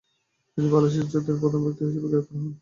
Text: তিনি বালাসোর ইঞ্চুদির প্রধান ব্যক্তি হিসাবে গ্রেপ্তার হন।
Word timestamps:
তিনি 0.51 0.67
বালাসোর 0.71 1.01
ইঞ্চুদির 1.01 1.39
প্রধান 1.41 1.61
ব্যক্তি 1.63 1.81
হিসাবে 1.87 2.07
গ্রেপ্তার 2.11 2.37
হন। 2.37 2.51